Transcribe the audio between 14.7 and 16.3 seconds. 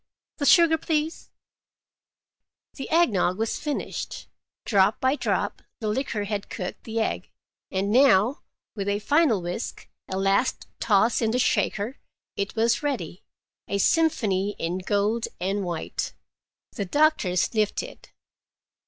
gold and white.